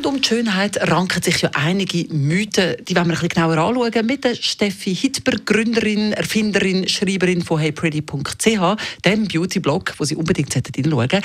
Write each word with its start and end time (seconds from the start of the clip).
Rund 0.00 0.14
um 0.14 0.22
die 0.22 0.28
Schönheit 0.28 0.78
ranken 0.90 1.22
sich 1.22 1.42
ja 1.42 1.50
einige 1.52 2.06
Mythen, 2.08 2.76
die 2.88 2.96
wollen 2.96 3.08
wir 3.08 3.12
ein 3.12 3.20
bisschen 3.20 3.28
genauer 3.28 3.58
anschauen 3.58 4.06
mit 4.06 4.24
der 4.24 4.34
Steffi 4.34 4.94
Hitber, 4.94 5.32
Gründerin, 5.44 6.14
Erfinderin, 6.14 6.88
Schreiberin 6.88 7.42
von 7.42 7.58
heypretty.ch, 7.58 8.76
dem 9.04 9.28
Beauty-Blog, 9.28 9.92
wo 9.98 10.04
Sie 10.04 10.16
unbedingt 10.16 10.54
hinschauen 10.54 10.90
sollten. 10.90 11.22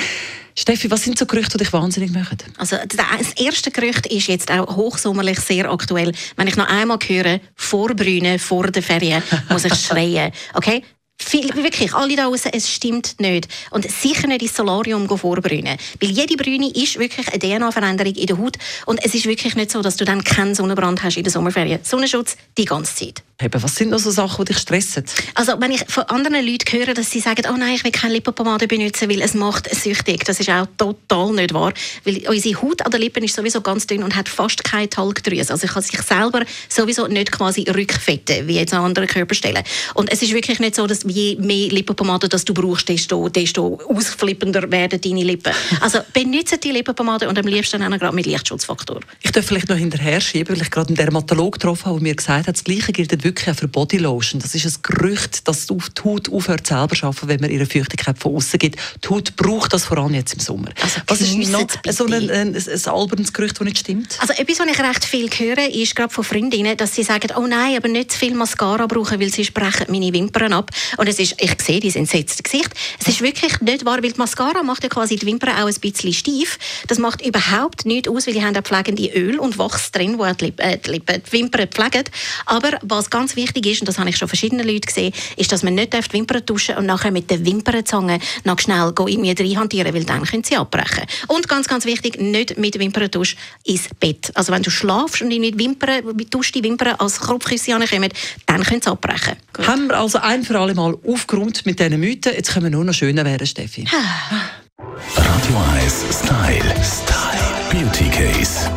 Steffi, 0.58 0.92
was 0.92 1.04
sind 1.04 1.18
so 1.18 1.26
Gerüchte, 1.26 1.58
die 1.58 1.64
dich 1.64 1.72
wahnsinnig 1.72 2.12
machen? 2.12 2.38
Also 2.58 2.76
das 2.86 3.32
erste 3.38 3.72
Gerücht 3.72 4.08
ist 4.08 4.28
jetzt 4.28 4.52
auch 4.52 4.76
hochsommerlich 4.76 5.40
sehr 5.40 5.72
aktuell. 5.72 6.12
Wenn 6.36 6.48
ich 6.48 6.58
noch 6.58 6.68
einmal 6.68 7.00
höre, 7.02 7.40
vorbrünen 7.56 8.40
vor 8.40 8.68
der 8.68 8.84
Ferien, 8.84 9.24
muss 9.48 9.64
ich 9.64 9.74
schreien. 9.86 10.34
Okay? 10.54 10.84
Viel, 11.18 11.54
wirklich, 11.56 11.94
alle 11.94 12.16
da 12.16 12.26
draußen, 12.26 12.52
es 12.54 12.70
stimmt 12.70 13.20
nicht. 13.20 13.48
Und 13.72 13.90
sicher 13.90 14.28
nicht 14.28 14.42
ins 14.42 14.56
Solarium 14.56 15.08
vorbräunen. 15.08 15.78
Weil 16.02 16.10
jede 16.12 16.36
Brüne 16.36 16.70
ist 16.72 17.00
wirklich 17.00 17.28
eine 17.30 17.40
DNA-Veränderung 17.40 18.14
in 18.14 18.26
der 18.28 18.38
Haut. 18.38 18.58
Und 18.86 19.04
es 19.04 19.16
ist 19.16 19.26
wirklich 19.26 19.56
nicht 19.56 19.72
so, 19.72 19.82
dass 19.82 19.96
du 19.96 20.04
dann 20.04 20.24
keinen 20.24 20.56
Sonnenbrand 20.56 21.04
hast 21.04 21.18
in 21.18 21.24
der 21.24 21.32
Sommerferien. 21.32 21.80
Sonnenschutz 21.84 22.36
die 22.58 22.66
ganze 22.66 22.96
Zeit. 22.96 23.24
Eben, 23.42 23.62
was 23.62 23.76
sind 23.76 23.90
noch 23.90 24.00
so 24.00 24.12
Sachen, 24.12 24.46
die 24.46 24.54
dich 24.54 24.62
stressen? 24.62 25.04
Also, 25.34 25.60
wenn 25.60 25.72
ich 25.72 25.84
von 25.90 26.04
anderen 26.04 26.46
Leuten 26.46 26.72
höre, 26.72 26.94
dass 26.94 27.12
sie 27.12 27.20
sagen, 27.20 27.44
oh 27.50 27.58
nein, 27.58 27.76
ich 27.76 27.84
will 27.84 27.92
keine 27.92 28.14
Lippenpomade 28.14 28.66
benutzen, 28.66 29.10
weil 29.10 29.22
es 29.22 29.34
macht 29.34 29.74
süchtig. 29.76 30.24
Das 30.24 30.40
ist 30.40 30.50
auch 30.50 30.68
total 30.78 31.34
nicht 31.34 31.54
wahr. 31.54 31.74
Weil 32.06 32.22
unsere 32.30 32.62
Haut 32.62 32.86
an 32.86 32.92
den 32.92 33.02
Lippen 33.02 33.24
ist 33.26 33.36
sowieso 33.36 33.60
ganz 33.60 33.88
dünn 33.88 34.04
und 34.04 34.16
hat 34.16 34.30
fast 34.30 34.64
keine 34.64 34.90
Talgdrüse. 34.90 35.52
Also, 35.52 35.66
ich 35.66 35.74
kann 35.74 35.84
sich 35.84 36.02
selber 36.02 36.44
sowieso 36.70 37.08
nicht 37.08 37.32
quasi 37.34 37.64
rückfetten, 37.64 38.48
wie 38.48 38.56
jetzt 38.56 38.74
an 38.74 38.86
anderen 38.86 39.10
Körperstellen. 39.10 39.64
Und 39.96 40.10
es 40.12 40.22
ist 40.22 40.34
wirklich 40.34 40.60
nicht 40.60 40.76
so, 40.76 40.88
dass 40.88 41.05
je 41.08 41.36
mehr 41.38 41.70
Lippenpomade 41.70 42.30
das 42.30 42.46
du 42.46 42.54
brauchst, 42.54 42.90
desto, 42.90 43.30
desto 43.30 43.80
ausflippender 43.88 44.72
werden 44.72 45.00
deine 45.00 45.24
Lippen. 45.24 45.54
Also, 45.82 46.00
benutze 46.14 46.58
die 46.58 46.72
Lippenpomade 46.72 47.28
und 47.28 47.38
am 47.38 47.48
liebsten 47.48 47.82
auch 47.82 48.00
gerade 48.00 48.16
mit 48.16 48.26
Lichtschutzfaktor. 48.26 49.00
Ich 49.22 49.32
darf 49.32 49.46
vielleicht 49.46 49.70
noch 49.70 49.78
hinterher 49.78 50.22
schieben, 50.22 50.56
weil 50.56 50.62
ich 50.62 50.72
gerade 50.72 50.90
einen 50.90 50.98
Dermatolog 50.98 51.54
getroffen 51.54 51.86
habe, 51.86 52.00
der 52.00 52.04
mir 52.04 52.16
gesagt 52.16 52.48
hat, 52.48 52.56
das 52.56 52.64
Gleiche 52.64 52.92
gilt 52.92 53.24
wirklich 53.24 53.50
auch 53.50 53.56
für 53.56 53.68
Bodylotion. 53.68 54.42
Das 54.42 54.56
ist 54.56 54.66
ein 54.66 54.82
Gerücht, 54.82 55.48
dass 55.48 55.68
die 55.68 55.76
Haut 56.04 56.32
aufhört 56.32 56.68
selber 56.68 56.96
zu 56.96 57.06
arbeiten, 57.06 57.28
wenn 57.28 57.42
man 57.42 57.50
ihre 57.50 57.66
Feuchtigkeit 57.66 58.18
von 58.18 58.36
außen 58.36 58.60
gibt. 58.60 58.80
Die 59.04 59.10
Haut 59.10 59.36
braucht 59.36 59.74
das 59.74 59.86
vor 59.86 59.98
allem 59.98 60.14
jetzt 60.14 60.34
im 60.34 60.40
Sommer. 60.40 60.70
Also, 60.82 61.02
was 61.08 61.22
ist 61.22 61.36
noch 61.50 61.68
so 61.90 62.06
ein, 62.06 62.14
ein, 62.14 62.32
ein, 62.32 62.56
ein 62.56 62.86
albernes 62.86 63.34
Gerücht, 63.34 63.60
das 63.60 63.66
nicht 63.66 63.80
stimmt? 63.80 64.18
Also 64.20 64.34
etwas, 64.34 64.60
was 64.60 64.68
ich 64.68 64.80
recht 64.80 65.06
viel 65.06 65.30
höre, 65.30 65.70
ist 65.74 65.96
gerade 65.96 66.14
von 66.14 66.24
Freundinnen, 66.24 66.78
dass 66.78 66.96
sie 66.96 67.04
sagen, 67.04 67.30
oh 67.38 67.48
nein, 67.48 67.78
aber 67.78 67.88
nicht 67.88 68.12
zu 68.12 68.20
viel 68.20 68.34
Mascara 68.34 68.88
brauchen, 68.88 69.20
weil 69.20 69.32
sie 69.32 69.46
sprechen 69.46 69.86
meine 69.90 70.12
Wimpern 70.14 70.54
ab. 70.54 70.72
Und 70.98 71.08
es 71.08 71.20
ist, 71.20 71.36
ich 71.42 71.62
sehe 71.62 71.80
dieses 71.80 71.96
entsetzte 71.96 72.44
Gesicht. 72.44 72.70
Es 73.00 73.08
ist 73.08 73.22
wirklich 73.22 73.60
nicht 73.62 73.86
wahr, 73.86 74.02
weil 74.02 74.12
die 74.12 74.18
Mascara 74.18 74.64
macht 74.64 74.84
ja 74.84 74.90
quasi 74.90 75.16
die 75.16 75.26
Wimpern 75.26 75.56
auch 75.56 75.68
ein 75.68 75.76
bisschen 75.76 76.14
steif. 76.14 76.58
Das 76.88 77.00
macht 77.00 77.26
überhaupt 77.26 77.86
nichts 77.86 78.10
aus, 78.10 78.28
weil 78.28 78.34
die 78.34 78.44
haben 78.44 78.56
auch 78.56 78.64
pflegende 78.64 79.08
Öl 79.14 79.40
und 79.40 79.58
Wachs 79.58 79.92
drin, 79.92 80.18
wo 80.18 80.26
die, 80.26 80.46
Lippen, 80.46 80.62
äh, 80.62 80.78
die, 80.78 80.92
Lippen, 80.92 81.22
die 81.26 81.32
Wimpern 81.32 81.68
pflegen. 81.68 82.04
Aber 82.46 82.78
was 82.82 83.10
ganz 83.10 83.36
wichtig 83.36 83.66
ist, 83.66 83.82
und 83.82 83.88
das 83.88 83.98
habe 84.00 84.10
ich 84.10 84.18
schon 84.18 84.28
verschiedene 84.28 84.64
Leute 84.64 84.88
gesehen, 84.88 85.14
ist, 85.38 85.52
dass 85.52 85.64
man 85.64 85.76
nicht 85.76 85.94
die 85.94 86.14
Wimpern 86.14 86.46
tuschen 86.46 86.76
und 86.78 86.86
nachher 86.86 87.12
mit 87.12 87.30
der 87.30 87.46
Wimpernzange 87.46 88.20
noch 88.44 88.60
schnell 88.60 88.94
irgendwie 88.98 89.32
reinhantieren, 89.32 89.94
weil 89.94 90.04
dann 90.04 90.24
können 90.24 90.44
sie 90.44 90.56
abbrechen. 90.56 91.06
Und 91.28 91.48
ganz, 91.48 91.68
ganz 91.68 91.86
wichtig, 91.86 92.20
nicht 92.20 92.58
mit 92.58 92.80
Wimperntusch 92.80 93.36
ins 93.64 93.90
Bett. 94.00 94.32
Also 94.36 94.52
wenn 94.52 94.64
du 94.64 94.70
schlafst 94.70 95.22
und 95.22 95.30
mit 95.30 95.58
Wimpern, 95.58 96.06
mit 96.16 96.34
die 96.34 96.64
Wimpern 96.64 96.96
als 97.00 97.20
Kopfküsse 97.20 97.76
ankommen, 97.76 98.12
dann 98.46 98.64
können 98.64 98.82
sie 98.82 98.90
abbrechen. 98.90 99.36
Gut. 99.54 99.68
Haben 99.68 99.88
wir 99.88 100.00
also 100.00 100.20
ein 100.20 100.44
für 100.44 100.60
alle 100.60 100.76
Mal 100.86 101.00
aufgeräumt 101.12 101.66
mit 101.66 101.80
diesen 101.80 102.00
Mythen. 102.00 102.34
Jetzt 102.36 102.54
können 102.54 102.66
wir 102.66 102.70
nur 102.70 102.86
noch 102.86 102.94
schöner 102.94 103.26
werden, 103.26 103.48
Steffi. 103.48 103.86
Radio 103.88 105.58
1 105.84 106.06
Style. 106.12 106.76
Style. 106.84 107.50
Beauty 107.72 108.08
Case. 108.10 108.70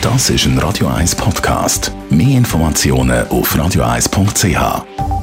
Das 0.00 0.30
ist 0.30 0.46
ein 0.46 0.58
Radio 0.58 0.86
1 0.86 1.14
Podcast. 1.16 1.92
Mehr 2.08 2.38
Informationen 2.38 3.28
auf 3.28 3.54
radio1.ch. 3.54 5.17